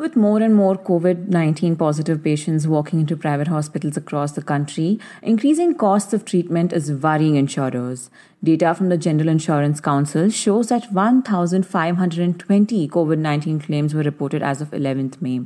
With 0.00 0.16
more 0.16 0.40
and 0.40 0.54
more 0.54 0.76
COVID 0.76 1.28
19 1.28 1.76
positive 1.76 2.24
patients 2.24 2.66
walking 2.66 3.00
into 3.00 3.18
private 3.18 3.48
hospitals 3.48 3.98
across 3.98 4.32
the 4.32 4.40
country, 4.40 4.98
increasing 5.22 5.74
costs 5.74 6.14
of 6.14 6.24
treatment 6.24 6.72
is 6.72 6.90
worrying 6.90 7.36
insurers. 7.36 8.08
Data 8.42 8.74
from 8.74 8.88
the 8.88 8.96
General 8.96 9.28
Insurance 9.28 9.78
Council 9.78 10.30
shows 10.30 10.68
that 10.68 10.90
1,520 10.90 12.88
COVID 12.88 13.18
19 13.18 13.60
claims 13.60 13.92
were 13.92 14.02
reported 14.02 14.42
as 14.42 14.62
of 14.62 14.70
11th 14.70 15.20
May. 15.20 15.42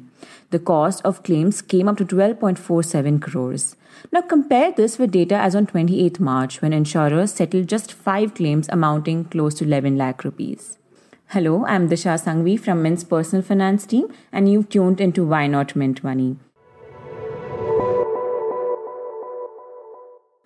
The 0.51 0.61
cost 0.61 1.05
of 1.05 1.25
claims 1.25 1.61
came 1.61 1.89
up 1.89 1.97
to 1.97 2.05
12.47 2.05 3.21
crores. 3.21 3.75
Now 4.13 4.21
compare 4.21 4.71
this 4.71 4.99
with 5.01 5.11
data 5.11 5.35
as 5.35 5.57
on 5.57 5.67
28th 5.67 6.21
March 6.21 6.63
when 6.63 6.73
insurers 6.73 7.33
settled 7.33 7.67
just 7.67 7.93
5 7.93 8.35
claims 8.35 8.69
amounting 8.69 9.25
close 9.25 9.55
to 9.55 9.65
11 9.65 9.99
lakh 9.99 10.23
rupees. 10.23 10.79
Hello, 11.35 11.65
I'm 11.67 11.89
Disha 11.89 12.13
Sanghvi 12.17 12.61
from 12.61 12.81
Mint's 12.81 13.03
personal 13.03 13.43
finance 13.43 13.85
team, 13.87 14.07
and 14.31 14.49
you've 14.49 14.69
tuned 14.69 15.01
into 15.01 15.25
Why 15.27 15.49
Not 15.49 15.75
Mint 15.75 16.05
Money. 16.05 16.37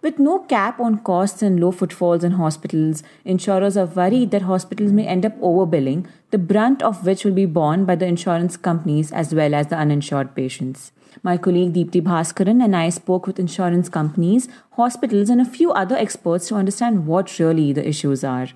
With 0.01 0.19
no 0.19 0.39
cap 0.39 0.81
on 0.81 1.01
costs 1.01 1.43
and 1.43 1.61
low 1.61 1.73
footfalls 1.73 2.25
in 2.25 2.33
hospitals, 2.33 3.03
insurers 3.27 3.77
are 3.77 3.85
worried 3.85 4.31
that 4.31 4.49
hospitals 4.51 4.93
may 4.93 5.07
end 5.07 5.27
up 5.27 5.39
overbilling, 5.43 6.07
the 6.31 6.39
brunt 6.39 6.83
of 6.83 7.05
which 7.05 7.23
will 7.23 7.35
be 7.35 7.45
borne 7.45 7.85
by 7.85 7.95
the 7.95 8.07
insurance 8.07 8.57
companies 8.57 9.13
as 9.13 9.35
well 9.35 9.55
as 9.55 9.67
the 9.67 9.77
uninsured 9.77 10.35
patients. 10.35 10.93
My 11.23 11.37
colleague 11.37 11.75
Deepti 11.75 12.01
Bhaskaran 12.01 12.65
and 12.65 12.75
I 12.75 12.89
spoke 12.89 13.27
with 13.27 13.39
insurance 13.39 13.91
companies, 13.91 14.49
hospitals, 14.71 15.29
and 15.29 15.43
a 15.43 15.45
few 15.45 15.71
other 15.71 15.97
experts 15.97 16.49
to 16.49 16.55
understand 16.55 17.07
what 17.07 17.39
really 17.39 17.75
the 17.75 17.87
issues 17.87 18.25
are. 18.25 18.49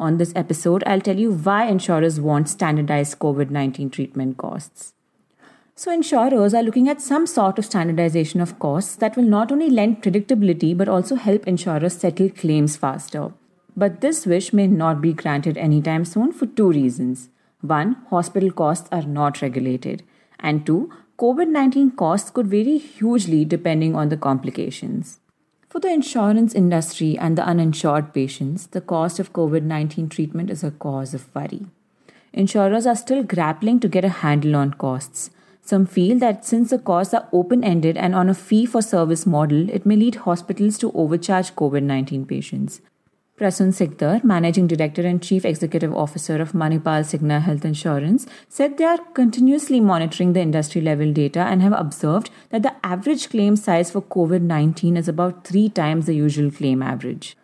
On 0.00 0.16
this 0.16 0.32
episode, 0.34 0.82
I'll 0.86 1.02
tell 1.02 1.18
you 1.18 1.30
why 1.30 1.66
insurers 1.66 2.18
want 2.18 2.48
standardized 2.48 3.18
COVID 3.18 3.50
19 3.50 3.90
treatment 3.90 4.38
costs. 4.38 4.94
So, 5.74 5.92
insurers 5.92 6.54
are 6.54 6.62
looking 6.62 6.88
at 6.88 7.02
some 7.02 7.26
sort 7.26 7.58
of 7.58 7.66
standardization 7.66 8.40
of 8.40 8.58
costs 8.58 8.96
that 8.96 9.14
will 9.14 9.28
not 9.34 9.52
only 9.52 9.68
lend 9.68 10.02
predictability 10.02 10.74
but 10.74 10.88
also 10.88 11.16
help 11.16 11.46
insurers 11.46 11.98
settle 11.98 12.30
claims 12.30 12.78
faster. 12.78 13.34
But 13.76 14.00
this 14.00 14.24
wish 14.24 14.54
may 14.54 14.66
not 14.66 15.02
be 15.02 15.12
granted 15.12 15.58
anytime 15.58 16.06
soon 16.06 16.32
for 16.32 16.46
two 16.46 16.70
reasons. 16.70 17.28
One, 17.60 17.96
hospital 18.08 18.50
costs 18.50 18.88
are 18.90 19.02
not 19.02 19.42
regulated. 19.42 20.02
And 20.38 20.64
two, 20.64 20.90
COVID 21.18 21.48
19 21.48 21.90
costs 21.90 22.30
could 22.30 22.46
vary 22.46 22.78
hugely 22.78 23.44
depending 23.44 23.94
on 23.94 24.08
the 24.08 24.16
complications. 24.16 25.20
For 25.70 25.78
the 25.78 25.92
insurance 25.92 26.52
industry 26.52 27.16
and 27.16 27.38
the 27.38 27.44
uninsured 27.46 28.12
patients, 28.12 28.66
the 28.66 28.80
cost 28.80 29.20
of 29.20 29.32
COVID 29.32 29.62
19 29.62 30.08
treatment 30.08 30.50
is 30.50 30.64
a 30.64 30.72
cause 30.72 31.14
of 31.14 31.32
worry. 31.32 31.66
Insurers 32.32 32.88
are 32.88 32.96
still 32.96 33.22
grappling 33.22 33.78
to 33.78 33.88
get 33.88 34.04
a 34.04 34.08
handle 34.08 34.56
on 34.56 34.74
costs. 34.74 35.30
Some 35.62 35.86
feel 35.86 36.18
that 36.18 36.44
since 36.44 36.70
the 36.70 36.78
costs 36.80 37.14
are 37.14 37.28
open 37.32 37.62
ended 37.62 37.96
and 37.96 38.16
on 38.16 38.28
a 38.28 38.34
fee 38.34 38.66
for 38.66 38.82
service 38.82 39.26
model, 39.26 39.70
it 39.70 39.86
may 39.86 39.94
lead 39.94 40.16
hospitals 40.26 40.76
to 40.78 40.90
overcharge 40.90 41.54
COVID 41.54 41.84
19 41.84 42.26
patients. 42.26 42.80
Prasun 43.40 43.72
Sikdar, 43.72 44.22
Managing 44.22 44.66
Director 44.66 45.00
and 45.00 45.22
Chief 45.22 45.46
Executive 45.46 45.94
Officer 45.96 46.42
of 46.42 46.52
Manipal 46.52 47.04
Cigna 47.10 47.40
Health 47.40 47.64
Insurance, 47.64 48.26
said 48.50 48.76
they 48.76 48.84
are 48.84 48.98
continuously 49.14 49.80
monitoring 49.80 50.34
the 50.34 50.42
industry 50.42 50.82
level 50.82 51.10
data 51.10 51.40
and 51.40 51.62
have 51.62 51.72
observed 51.72 52.28
that 52.50 52.62
the 52.62 52.74
average 52.84 53.30
claim 53.30 53.56
size 53.56 53.90
for 53.90 54.02
COVID 54.02 54.42
19 54.42 54.98
is 54.98 55.08
about 55.08 55.46
three 55.46 55.70
times 55.70 56.04
the 56.04 56.14
usual 56.14 56.50
claim 56.50 56.82
average. 56.82 57.34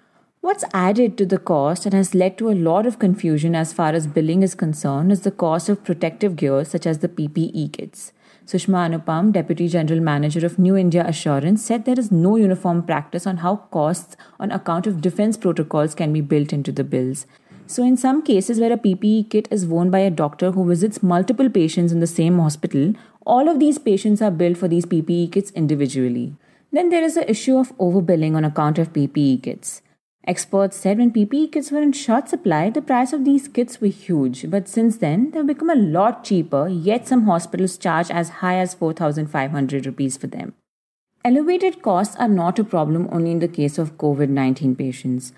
What's 0.42 0.64
added 0.74 1.16
to 1.16 1.24
the 1.24 1.38
cost 1.38 1.86
and 1.86 1.94
has 1.94 2.14
led 2.14 2.36
to 2.38 2.50
a 2.50 2.60
lot 2.68 2.84
of 2.84 2.98
confusion 2.98 3.54
as 3.54 3.72
far 3.72 3.92
as 3.92 4.06
billing 4.06 4.42
is 4.42 4.54
concerned 4.54 5.10
is 5.12 5.22
the 5.22 5.30
cost 5.30 5.70
of 5.70 5.82
protective 5.82 6.36
gear 6.36 6.62
such 6.66 6.84
as 6.84 6.98
the 6.98 7.08
PPE 7.08 7.72
kits. 7.72 8.12
Sushma 8.46 8.88
Anupam, 8.88 9.32
Deputy 9.32 9.66
General 9.66 9.98
Manager 9.98 10.46
of 10.46 10.56
New 10.56 10.76
India 10.76 11.04
Assurance, 11.04 11.64
said 11.64 11.84
there 11.84 11.98
is 11.98 12.12
no 12.12 12.36
uniform 12.36 12.84
practice 12.84 13.26
on 13.26 13.38
how 13.38 13.56
costs 13.72 14.16
on 14.38 14.52
account 14.52 14.86
of 14.86 15.00
defense 15.00 15.36
protocols 15.36 15.96
can 15.96 16.12
be 16.12 16.20
built 16.20 16.52
into 16.52 16.70
the 16.70 16.84
bills. 16.84 17.26
So, 17.66 17.82
in 17.82 17.96
some 17.96 18.22
cases 18.22 18.60
where 18.60 18.72
a 18.72 18.76
PPE 18.76 19.30
kit 19.30 19.48
is 19.50 19.66
worn 19.66 19.90
by 19.90 19.98
a 19.98 20.10
doctor 20.10 20.52
who 20.52 20.68
visits 20.68 21.02
multiple 21.02 21.50
patients 21.50 21.90
in 21.90 21.98
the 21.98 22.06
same 22.06 22.38
hospital, 22.38 22.92
all 23.24 23.48
of 23.48 23.58
these 23.58 23.78
patients 23.78 24.22
are 24.22 24.30
billed 24.30 24.58
for 24.58 24.68
these 24.68 24.86
PPE 24.86 25.32
kits 25.32 25.50
individually. 25.50 26.36
Then 26.70 26.90
there 26.90 27.02
is 27.02 27.16
the 27.16 27.28
issue 27.28 27.58
of 27.58 27.76
overbilling 27.78 28.36
on 28.36 28.44
account 28.44 28.78
of 28.78 28.92
PPE 28.92 29.42
kits. 29.42 29.82
Experts 30.26 30.76
said 30.76 30.98
when 30.98 31.12
PPE 31.12 31.52
kits 31.52 31.70
were 31.70 31.80
in 31.80 31.92
short 31.92 32.28
supply, 32.28 32.68
the 32.68 32.82
price 32.82 33.12
of 33.12 33.24
these 33.24 33.46
kits 33.46 33.80
were 33.80 33.86
huge, 33.86 34.50
but 34.50 34.66
since 34.66 34.96
then 34.96 35.30
they've 35.30 35.46
become 35.46 35.70
a 35.70 35.76
lot 35.76 36.24
cheaper, 36.24 36.66
yet 36.66 37.06
some 37.06 37.26
hospitals 37.26 37.78
charge 37.78 38.10
as 38.10 38.28
high 38.40 38.56
as 38.56 38.74
4500 38.74 39.86
rupees 39.86 40.16
for 40.16 40.26
them. 40.26 40.54
Elevated 41.24 41.80
costs 41.80 42.16
are 42.16 42.28
not 42.28 42.58
a 42.58 42.64
problem 42.64 43.08
only 43.12 43.30
in 43.30 43.38
the 43.38 43.46
case 43.46 43.78
of 43.78 43.98
COVID 43.98 44.28
19 44.28 44.74
patients. 44.74 45.32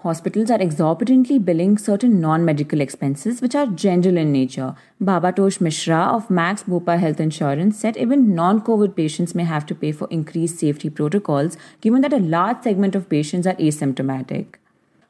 Hospitals 0.00 0.50
are 0.50 0.60
exorbitantly 0.60 1.38
billing 1.38 1.78
certain 1.78 2.20
non 2.20 2.44
medical 2.44 2.82
expenses 2.82 3.40
which 3.40 3.54
are 3.54 3.66
general 3.66 4.18
in 4.18 4.30
nature. 4.30 4.74
Bhabatosh 5.02 5.58
Mishra 5.60 5.96
of 5.96 6.28
Max 6.28 6.64
Bupa 6.64 6.98
Health 6.98 7.18
Insurance 7.18 7.78
said 7.78 7.96
even 7.96 8.34
non 8.34 8.60
COVID 8.60 8.94
patients 8.94 9.34
may 9.34 9.44
have 9.44 9.64
to 9.66 9.74
pay 9.74 9.92
for 9.92 10.06
increased 10.10 10.58
safety 10.58 10.90
protocols 10.90 11.56
given 11.80 12.02
that 12.02 12.12
a 12.12 12.18
large 12.18 12.62
segment 12.62 12.94
of 12.94 13.08
patients 13.08 13.46
are 13.46 13.54
asymptomatic. 13.54 14.56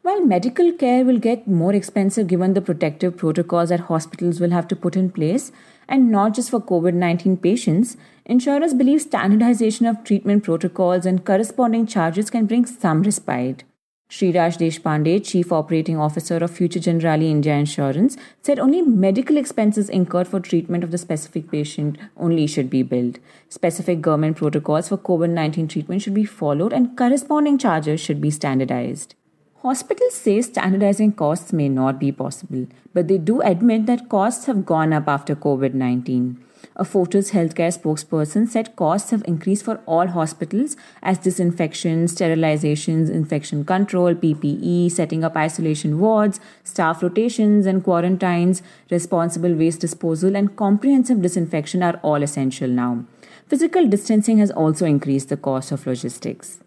While 0.02 0.24
medical 0.24 0.72
care 0.72 1.04
will 1.04 1.18
get 1.18 1.48
more 1.48 1.74
expensive 1.74 2.28
given 2.28 2.54
the 2.54 2.62
protective 2.62 3.16
protocols 3.16 3.70
that 3.70 3.80
hospitals 3.90 4.38
will 4.38 4.50
have 4.50 4.68
to 4.68 4.76
put 4.76 4.96
in 4.96 5.10
place, 5.10 5.50
and 5.88 6.12
not 6.12 6.32
just 6.32 6.50
for 6.50 6.60
COVID 6.60 6.94
19 6.94 7.38
patients, 7.38 7.96
insurers 8.24 8.72
believe 8.72 9.02
standardization 9.02 9.84
of 9.84 10.04
treatment 10.04 10.44
protocols 10.44 11.06
and 11.06 11.24
corresponding 11.24 11.86
charges 11.86 12.30
can 12.30 12.46
bring 12.46 12.64
some 12.64 13.02
respite. 13.02 13.64
Sriraj 14.08 14.56
Deshpande, 14.58 15.24
Chief 15.24 15.50
Operating 15.50 15.98
Officer 15.98 16.36
of 16.36 16.52
Future 16.52 16.78
Generali 16.78 17.28
India 17.28 17.54
Insurance, 17.54 18.16
said 18.40 18.60
only 18.60 18.80
medical 18.80 19.36
expenses 19.36 19.88
incurred 19.88 20.28
for 20.28 20.38
treatment 20.38 20.84
of 20.84 20.92
the 20.92 20.98
specific 20.98 21.50
patient 21.50 21.98
only 22.16 22.46
should 22.46 22.70
be 22.70 22.84
billed. 22.84 23.18
Specific 23.48 24.00
government 24.00 24.36
protocols 24.36 24.88
for 24.88 24.96
COVID 24.96 25.30
19 25.30 25.66
treatment 25.66 26.02
should 26.02 26.14
be 26.14 26.24
followed 26.24 26.72
and 26.72 26.96
corresponding 26.96 27.58
charges 27.58 28.00
should 28.00 28.20
be 28.20 28.30
standardized. 28.30 29.16
Hospitals 29.62 30.14
say 30.14 30.40
standardizing 30.40 31.12
costs 31.12 31.52
may 31.52 31.68
not 31.68 31.98
be 31.98 32.12
possible, 32.12 32.68
but 32.94 33.08
they 33.08 33.18
do 33.18 33.40
admit 33.40 33.86
that 33.86 34.08
costs 34.08 34.46
have 34.46 34.64
gone 34.64 34.92
up 34.92 35.08
after 35.08 35.34
COVID 35.34 35.74
19. 35.74 36.45
A 36.78 36.84
Fortis 36.84 37.30
healthcare 37.30 37.72
spokesperson 37.74 38.46
said 38.46 38.76
costs 38.76 39.10
have 39.10 39.22
increased 39.26 39.64
for 39.64 39.80
all 39.86 40.08
hospitals 40.08 40.76
as 41.02 41.16
disinfection, 41.16 42.04
sterilizations, 42.04 43.08
infection 43.08 43.64
control, 43.64 44.14
PPE, 44.14 44.90
setting 44.92 45.24
up 45.24 45.36
isolation 45.36 45.98
wards, 45.98 46.38
staff 46.64 47.02
rotations 47.02 47.64
and 47.64 47.82
quarantines, 47.82 48.62
responsible 48.90 49.54
waste 49.54 49.80
disposal, 49.80 50.36
and 50.36 50.54
comprehensive 50.56 51.22
disinfection 51.22 51.82
are 51.82 51.98
all 52.02 52.22
essential 52.22 52.68
now. 52.68 53.06
Physical 53.48 53.88
distancing 53.88 54.36
has 54.36 54.50
also 54.50 54.84
increased 54.84 55.30
the 55.30 55.38
cost 55.38 55.72
of 55.72 55.86
logistics 55.86 56.58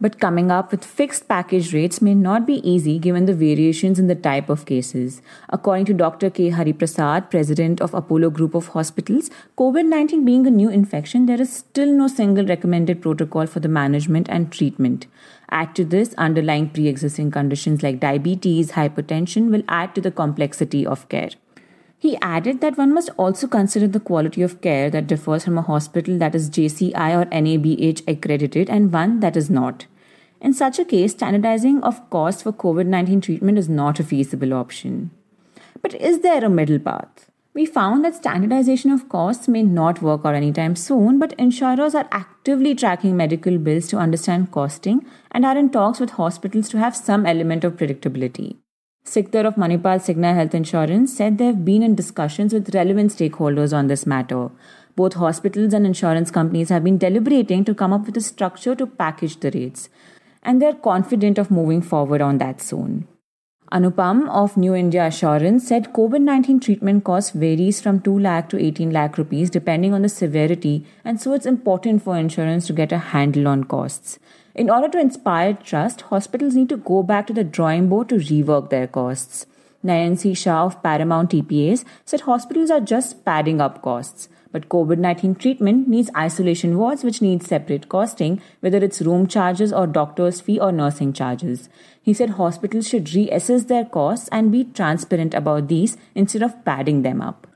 but 0.00 0.18
coming 0.18 0.50
up 0.50 0.70
with 0.70 0.84
fixed 0.84 1.28
package 1.28 1.74
rates 1.74 2.00
may 2.00 2.14
not 2.14 2.46
be 2.46 2.56
easy 2.68 2.98
given 2.98 3.26
the 3.26 3.34
variations 3.34 3.98
in 3.98 4.06
the 4.06 4.14
type 4.14 4.48
of 4.48 4.64
cases. 4.64 5.20
According 5.50 5.84
to 5.86 5.94
Dr. 5.94 6.30
K. 6.30 6.50
Hariprasad, 6.50 7.30
president 7.30 7.80
of 7.80 7.92
Apollo 7.92 8.30
Group 8.30 8.54
of 8.54 8.68
Hospitals, 8.68 9.30
COVID 9.58 9.84
19 9.86 10.24
being 10.24 10.46
a 10.46 10.50
new 10.50 10.70
infection, 10.70 11.26
there 11.26 11.40
is 11.40 11.52
still 11.52 11.92
no 11.92 12.08
single 12.08 12.46
recommended 12.46 13.02
protocol 13.02 13.46
for 13.46 13.60
the 13.60 13.68
management 13.68 14.28
and 14.30 14.50
treatment. 14.50 15.06
Add 15.50 15.74
to 15.74 15.84
this, 15.84 16.14
underlying 16.14 16.70
pre 16.70 16.88
existing 16.88 17.30
conditions 17.30 17.82
like 17.82 18.00
diabetes, 18.00 18.72
hypertension 18.72 19.50
will 19.50 19.64
add 19.68 19.94
to 19.94 20.00
the 20.00 20.10
complexity 20.10 20.86
of 20.86 21.08
care. 21.08 21.30
He 21.98 22.16
added 22.22 22.62
that 22.62 22.78
one 22.78 22.94
must 22.94 23.10
also 23.18 23.46
consider 23.46 23.86
the 23.86 24.00
quality 24.00 24.40
of 24.40 24.62
care 24.62 24.88
that 24.88 25.06
differs 25.06 25.44
from 25.44 25.58
a 25.58 25.62
hospital 25.62 26.16
that 26.16 26.34
is 26.34 26.48
JCI 26.48 27.10
or 27.14 27.26
NABH 27.26 28.08
accredited 28.08 28.70
and 28.70 28.90
one 28.90 29.20
that 29.20 29.36
is 29.36 29.50
not. 29.50 29.84
In 30.40 30.54
such 30.54 30.78
a 30.78 30.86
case, 30.86 31.12
standardizing 31.12 31.82
of 31.82 32.08
costs 32.08 32.42
for 32.42 32.52
COVID 32.52 32.86
19 32.86 33.20
treatment 33.20 33.58
is 33.58 33.68
not 33.68 34.00
a 34.00 34.04
feasible 34.04 34.54
option. 34.54 35.10
But 35.82 35.94
is 35.94 36.20
there 36.20 36.42
a 36.44 36.48
middle 36.48 36.78
path? 36.78 37.26
We 37.52 37.66
found 37.66 38.04
that 38.04 38.14
standardization 38.14 38.90
of 38.90 39.08
costs 39.08 39.48
may 39.48 39.62
not 39.62 40.00
work 40.00 40.22
out 40.24 40.34
anytime 40.34 40.76
soon, 40.76 41.18
but 41.18 41.34
insurers 41.34 41.94
are 41.94 42.08
actively 42.10 42.74
tracking 42.74 43.16
medical 43.16 43.58
bills 43.58 43.88
to 43.88 43.98
understand 43.98 44.50
costing 44.50 45.04
and 45.30 45.44
are 45.44 45.58
in 45.58 45.68
talks 45.68 46.00
with 46.00 46.10
hospitals 46.10 46.68
to 46.70 46.78
have 46.78 46.96
some 46.96 47.26
element 47.26 47.64
of 47.64 47.76
predictability. 47.76 48.56
Sikdar 49.04 49.44
of 49.44 49.56
Manipal 49.56 50.00
Cigna 50.06 50.34
Health 50.34 50.54
Insurance 50.54 51.14
said 51.14 51.36
they 51.36 51.46
have 51.46 51.64
been 51.64 51.82
in 51.82 51.94
discussions 51.94 52.54
with 52.54 52.74
relevant 52.74 53.10
stakeholders 53.10 53.76
on 53.76 53.88
this 53.88 54.06
matter. 54.06 54.50
Both 54.96 55.14
hospitals 55.14 55.74
and 55.74 55.84
insurance 55.84 56.30
companies 56.30 56.68
have 56.68 56.84
been 56.84 56.98
deliberating 56.98 57.64
to 57.64 57.74
come 57.74 57.92
up 57.92 58.06
with 58.06 58.16
a 58.16 58.20
structure 58.20 58.74
to 58.76 58.86
package 58.86 59.40
the 59.40 59.50
rates 59.50 59.88
and 60.42 60.60
they're 60.60 60.74
confident 60.74 61.38
of 61.38 61.50
moving 61.50 61.82
forward 61.82 62.20
on 62.20 62.38
that 62.38 62.60
soon. 62.60 63.06
Anupam 63.72 64.28
of 64.28 64.56
New 64.56 64.74
India 64.74 65.06
Assurance 65.06 65.68
said 65.68 65.92
COVID 65.92 66.22
19 66.22 66.58
treatment 66.58 67.04
cost 67.04 67.32
varies 67.34 67.80
from 67.80 68.00
2 68.00 68.18
lakh 68.18 68.48
to 68.48 68.58
18 68.58 68.90
lakh 68.90 69.16
rupees 69.16 69.48
depending 69.48 69.94
on 69.94 70.02
the 70.02 70.08
severity, 70.08 70.84
and 71.04 71.20
so 71.20 71.32
it's 71.34 71.46
important 71.46 72.02
for 72.02 72.16
insurance 72.16 72.66
to 72.66 72.72
get 72.72 72.90
a 72.90 72.98
handle 72.98 73.46
on 73.46 73.62
costs. 73.62 74.18
In 74.56 74.68
order 74.68 74.88
to 74.88 74.98
inspire 74.98 75.54
trust, 75.54 76.00
hospitals 76.00 76.56
need 76.56 76.68
to 76.70 76.76
go 76.76 77.04
back 77.04 77.28
to 77.28 77.32
the 77.32 77.44
drawing 77.44 77.88
board 77.88 78.08
to 78.08 78.16
rework 78.16 78.70
their 78.70 78.88
costs. 78.88 79.46
Nayan 79.84 80.18
C. 80.18 80.34
Shah 80.34 80.64
of 80.66 80.82
Paramount 80.82 81.30
TPAs 81.30 81.84
said 82.04 82.22
hospitals 82.22 82.70
are 82.70 82.80
just 82.80 83.24
padding 83.24 83.60
up 83.60 83.80
costs. 83.82 84.28
But 84.52 84.68
COVID 84.68 84.98
19 84.98 85.36
treatment 85.36 85.86
needs 85.86 86.10
isolation 86.16 86.76
wards, 86.76 87.04
which 87.04 87.22
needs 87.22 87.46
separate 87.46 87.88
costing, 87.88 88.40
whether 88.60 88.78
it's 88.78 89.00
room 89.00 89.26
charges 89.26 89.72
or 89.72 89.86
doctor's 89.86 90.40
fee 90.40 90.58
or 90.58 90.72
nursing 90.72 91.12
charges. 91.12 91.68
He 92.02 92.12
said 92.12 92.30
hospitals 92.30 92.88
should 92.88 93.06
reassess 93.06 93.68
their 93.68 93.84
costs 93.84 94.28
and 94.32 94.50
be 94.50 94.64
transparent 94.64 95.34
about 95.34 95.68
these 95.68 95.96
instead 96.14 96.42
of 96.42 96.64
padding 96.64 97.02
them 97.02 97.20
up. 97.20 97.46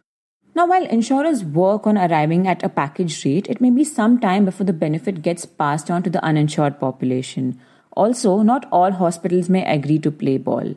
Now, 0.56 0.68
while 0.68 0.86
insurers 0.86 1.44
work 1.44 1.84
on 1.84 1.98
arriving 1.98 2.46
at 2.46 2.62
a 2.62 2.68
package 2.68 3.24
rate, 3.24 3.48
it 3.48 3.60
may 3.60 3.70
be 3.70 3.82
some 3.82 4.20
time 4.20 4.44
before 4.44 4.64
the 4.64 4.72
benefit 4.72 5.20
gets 5.20 5.44
passed 5.44 5.90
on 5.90 6.04
to 6.04 6.10
the 6.10 6.24
uninsured 6.24 6.78
population. 6.78 7.60
Also, 7.96 8.42
not 8.42 8.68
all 8.70 8.92
hospitals 8.92 9.48
may 9.48 9.64
agree 9.64 9.98
to 9.98 10.12
play 10.12 10.38
ball. 10.38 10.76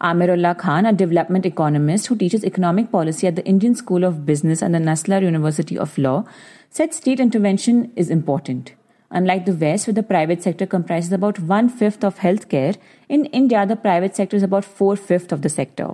Amirullah 0.00 0.58
Khan, 0.58 0.86
a 0.86 0.92
development 0.92 1.46
economist 1.46 2.08
who 2.08 2.16
teaches 2.16 2.44
economic 2.44 2.90
policy 2.90 3.28
at 3.28 3.36
the 3.36 3.44
Indian 3.44 3.76
School 3.76 4.02
of 4.02 4.26
Business 4.26 4.60
and 4.60 4.74
the 4.74 4.80
NALSAR 4.80 5.22
University 5.22 5.78
of 5.78 5.96
Law, 5.96 6.24
said 6.68 6.92
state 6.92 7.20
intervention 7.20 7.92
is 7.94 8.10
important. 8.10 8.72
Unlike 9.12 9.46
the 9.46 9.54
West, 9.54 9.86
where 9.86 9.94
the 9.94 10.02
private 10.02 10.42
sector 10.42 10.66
comprises 10.66 11.12
about 11.12 11.38
one 11.38 11.68
fifth 11.68 12.02
of 12.02 12.18
healthcare, 12.18 12.76
in 13.08 13.26
India 13.26 13.64
the 13.64 13.76
private 13.76 14.16
sector 14.16 14.36
is 14.36 14.42
about 14.42 14.64
four 14.64 14.96
fifths 14.96 15.30
of 15.30 15.42
the 15.42 15.48
sector. 15.48 15.90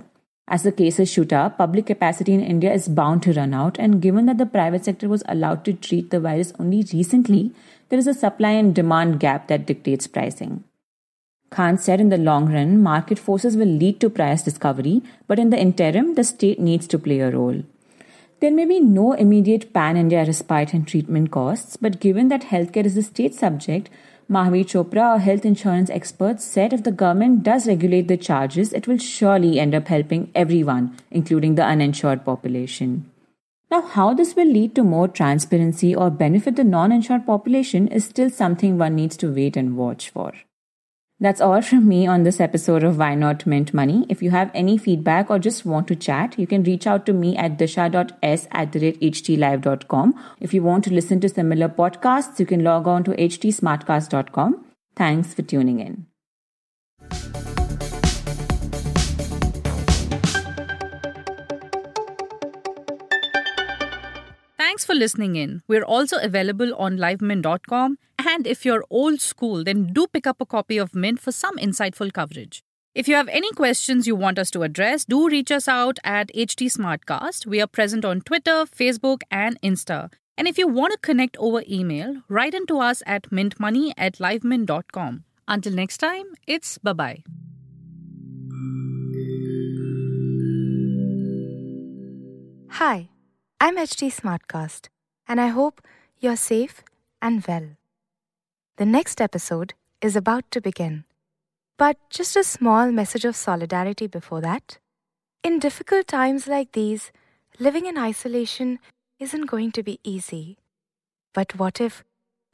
As 0.47 0.63
the 0.63 0.71
cases 0.71 1.11
shoot 1.11 1.31
up, 1.31 1.59
public 1.59 1.85
capacity 1.85 2.33
in 2.33 2.41
India 2.41 2.73
is 2.73 2.87
bound 2.87 3.21
to 3.23 3.33
run 3.33 3.53
out, 3.53 3.77
and 3.77 4.01
given 4.01 4.25
that 4.25 4.39
the 4.39 4.47
private 4.47 4.83
sector 4.83 5.07
was 5.07 5.21
allowed 5.27 5.63
to 5.65 5.73
treat 5.73 6.09
the 6.09 6.19
virus 6.19 6.53
only 6.57 6.83
recently, 6.91 7.53
there 7.89 7.99
is 7.99 8.07
a 8.07 8.15
supply 8.15 8.49
and 8.49 8.73
demand 8.73 9.19
gap 9.19 9.47
that 9.47 9.67
dictates 9.67 10.07
pricing. 10.07 10.63
Khan 11.51 11.77
said 11.77 11.99
in 11.99 12.07
the 12.07 12.17
long 12.17 12.51
run, 12.51 12.81
market 12.81 13.19
forces 13.19 13.57
will 13.57 13.67
lead 13.67 13.99
to 13.99 14.09
price 14.09 14.41
discovery, 14.41 15.01
but 15.27 15.37
in 15.37 15.49
the 15.49 15.59
interim, 15.59 16.15
the 16.15 16.23
state 16.23 16.61
needs 16.61 16.87
to 16.87 16.97
play 16.97 17.19
a 17.19 17.29
role. 17.29 17.63
There 18.39 18.51
may 18.51 18.65
be 18.65 18.79
no 18.79 19.11
immediate 19.11 19.73
pan 19.73 19.97
India 19.97 20.23
respite 20.25 20.73
and 20.73 20.87
treatment 20.87 21.29
costs, 21.29 21.75
but 21.75 21.99
given 21.99 22.29
that 22.29 22.43
healthcare 22.43 22.85
is 22.85 22.95
a 22.95 23.03
state 23.03 23.35
subject, 23.35 23.89
Mahavir 24.29 24.63
Chopra, 24.63 25.15
a 25.15 25.19
health 25.19 25.43
insurance 25.43 25.89
expert, 25.89 26.39
said 26.39 26.71
if 26.71 26.83
the 26.83 26.91
government 26.91 27.43
does 27.43 27.67
regulate 27.67 28.07
the 28.07 28.15
charges, 28.15 28.71
it 28.71 28.87
will 28.87 28.97
surely 28.97 29.59
end 29.59 29.75
up 29.75 29.89
helping 29.89 30.31
everyone, 30.33 30.97
including 31.11 31.55
the 31.55 31.65
uninsured 31.65 32.23
population. 32.23 33.11
Now, 33.69 33.81
how 33.81 34.13
this 34.13 34.37
will 34.37 34.47
lead 34.47 34.73
to 34.75 34.83
more 34.83 35.09
transparency 35.09 35.93
or 35.93 36.09
benefit 36.09 36.55
the 36.55 36.63
non 36.63 36.93
insured 36.93 37.25
population 37.25 37.89
is 37.89 38.05
still 38.05 38.29
something 38.29 38.77
one 38.77 38.95
needs 38.95 39.17
to 39.17 39.33
wait 39.33 39.57
and 39.57 39.75
watch 39.75 40.09
for. 40.09 40.31
That's 41.21 41.39
all 41.39 41.61
from 41.61 41.87
me 41.87 42.07
on 42.07 42.23
this 42.23 42.39
episode 42.41 42.83
of 42.83 42.97
Why 42.97 43.13
Not 43.13 43.45
Mint 43.45 43.75
Money. 43.75 44.07
If 44.09 44.23
you 44.23 44.31
have 44.31 44.49
any 44.55 44.75
feedback 44.79 45.29
or 45.29 45.37
just 45.37 45.67
want 45.67 45.87
to 45.89 45.95
chat, 45.95 46.37
you 46.39 46.47
can 46.47 46.63
reach 46.63 46.87
out 46.87 47.05
to 47.05 47.13
me 47.13 47.37
at 47.37 47.59
disha.s 47.59 48.47
at 48.51 48.71
the 48.71 48.79
rate 48.79 48.99
htlive.com. 48.99 50.15
If 50.39 50.51
you 50.51 50.63
want 50.63 50.83
to 50.85 50.91
listen 50.91 51.19
to 51.19 51.29
similar 51.29 51.69
podcasts, 51.69 52.39
you 52.39 52.47
can 52.47 52.63
log 52.63 52.87
on 52.87 53.03
to 53.03 53.11
htsmartcast.com. 53.11 54.65
Thanks 54.95 55.35
for 55.35 55.43
tuning 55.43 55.79
in. 55.79 56.07
Thanks 64.57 64.85
for 64.85 64.95
listening 64.95 65.35
in. 65.35 65.61
We're 65.67 65.83
also 65.83 66.17
available 66.17 66.73
on 66.75 66.97
livemint.com. 66.97 67.97
And 68.27 68.45
if 68.47 68.65
you're 68.65 68.83
old 68.89 69.21
school, 69.21 69.63
then 69.63 69.93
do 69.93 70.07
pick 70.07 70.27
up 70.27 70.41
a 70.41 70.45
copy 70.45 70.77
of 70.77 70.95
Mint 70.95 71.19
for 71.19 71.31
some 71.31 71.57
insightful 71.57 72.11
coverage. 72.13 72.63
If 72.93 73.07
you 73.07 73.15
have 73.15 73.29
any 73.29 73.51
questions 73.51 74.05
you 74.05 74.15
want 74.15 74.37
us 74.37 74.51
to 74.51 74.63
address, 74.63 75.05
do 75.05 75.27
reach 75.27 75.51
us 75.51 75.67
out 75.67 75.97
at 76.03 76.27
HT 76.35 76.67
Smartcast. 76.77 77.45
We 77.45 77.61
are 77.61 77.67
present 77.67 78.03
on 78.03 78.21
Twitter, 78.21 78.65
Facebook, 78.65 79.21
and 79.31 79.59
Insta. 79.61 80.11
And 80.37 80.47
if 80.47 80.57
you 80.57 80.67
want 80.67 80.91
to 80.93 80.99
connect 80.99 81.37
over 81.37 81.63
email, 81.69 82.21
write 82.27 82.53
into 82.53 82.79
us 82.79 83.01
at 83.05 83.29
mintmoney 83.29 83.93
at 83.97 84.17
livemint.com. 84.17 85.23
Until 85.47 85.73
next 85.73 85.97
time, 85.97 86.25
it's 86.47 86.77
bye 86.79 86.93
bye. 86.93 87.23
Hi. 92.71 93.09
I'm 93.63 93.77
HT 93.77 94.11
Smartcast, 94.11 94.89
and 95.27 95.39
I 95.39 95.49
hope 95.49 95.81
you're 96.19 96.35
safe 96.35 96.83
and 97.21 97.45
well. 97.45 97.77
The 98.77 98.85
next 98.85 99.21
episode 99.21 99.73
is 100.01 100.15
about 100.15 100.49
to 100.51 100.61
begin. 100.61 101.03
But 101.77 101.97
just 102.09 102.35
a 102.35 102.43
small 102.43 102.91
message 102.91 103.25
of 103.25 103.35
solidarity 103.35 104.07
before 104.07 104.41
that. 104.41 104.77
In 105.43 105.59
difficult 105.59 106.07
times 106.07 106.47
like 106.47 106.71
these, 106.71 107.11
living 107.59 107.85
in 107.85 107.97
isolation 107.97 108.79
isn't 109.19 109.47
going 109.47 109.71
to 109.73 109.83
be 109.83 109.99
easy. 110.03 110.57
But 111.33 111.57
what 111.59 111.81
if 111.81 112.03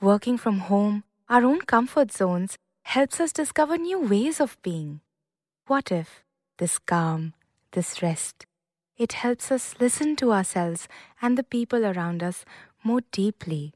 working 0.02 0.38
from 0.38 0.60
home, 0.60 1.04
our 1.30 1.44
own 1.44 1.62
comfort 1.62 2.12
zones, 2.12 2.58
helps 2.84 3.20
us 3.20 3.32
discover 3.32 3.78
new 3.78 4.00
ways 4.00 4.42
of 4.42 4.58
being? 4.62 5.02
What 5.68 5.92
if 5.92 6.24
this 6.58 6.80
calm, 6.80 7.34
this 7.72 8.02
rest, 8.02 8.46
it 8.98 9.14
helps 9.14 9.52
us 9.52 9.76
listen 9.80 10.16
to 10.18 10.34
ourselves 10.34 10.88
and 11.22 11.38
the 11.38 11.44
people 11.44 11.86
around 11.86 12.24
us 12.24 12.44
more 12.84 13.02
deeply. 13.12 13.74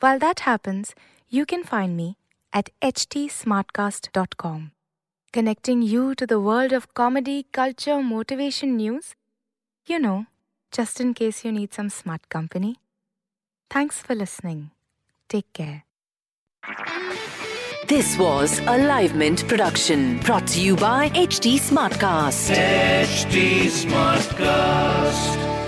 While 0.00 0.18
that 0.20 0.40
happens, 0.40 0.94
you 1.28 1.44
can 1.44 1.62
find 1.62 1.94
me 1.96 2.16
at 2.54 2.70
htsmartcast.com, 2.80 4.72
connecting 5.32 5.82
you 5.82 6.14
to 6.14 6.26
the 6.26 6.40
world 6.40 6.72
of 6.72 6.94
comedy, 6.94 7.46
culture, 7.52 8.02
motivation 8.02 8.76
news. 8.76 9.14
You 9.86 9.98
know, 9.98 10.26
just 10.72 11.00
in 11.00 11.12
case 11.12 11.44
you 11.44 11.52
need 11.52 11.74
some 11.74 11.90
smart 11.90 12.28
company. 12.30 12.76
Thanks 13.68 14.00
for 14.00 14.14
listening. 14.14 14.70
Take 15.28 15.52
care. 15.52 15.84
This 17.86 18.16
was 18.16 18.60
a 18.60 18.78
Live 18.78 19.14
Mint 19.14 19.46
production 19.48 20.18
brought 20.20 20.46
to 20.48 20.60
you 20.62 20.76
by 20.76 21.10
HT 21.10 21.58
Smartcast. 21.60 22.54
HT 22.54 23.66
Smartcast. 23.66 25.59